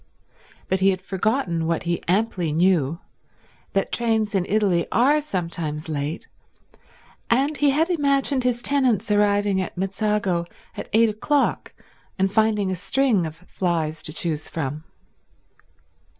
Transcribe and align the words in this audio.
But 0.67 0.79
he 0.79 0.89
had 0.89 0.99
forgotten 0.99 1.67
what 1.67 1.83
he 1.83 2.01
amply 2.07 2.51
knew, 2.51 2.97
that 3.73 3.91
trains 3.91 4.33
in 4.33 4.47
Italy 4.49 4.87
are 4.91 5.21
sometimes 5.21 5.87
late, 5.89 6.27
and 7.29 7.55
he 7.55 7.69
had 7.69 7.87
imagined 7.87 8.43
his 8.43 8.63
tenants 8.63 9.11
arriving 9.11 9.61
at 9.61 9.77
Mezzago 9.77 10.47
at 10.75 10.89
eight 10.91 11.09
o'clock 11.09 11.75
and 12.17 12.33
finding 12.33 12.71
a 12.71 12.75
string 12.75 13.27
of 13.27 13.35
flys 13.35 14.01
to 14.01 14.11
choose 14.11 14.49
from. 14.49 14.83